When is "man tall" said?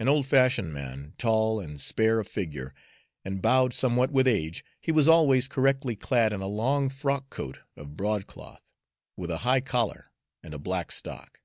0.74-1.60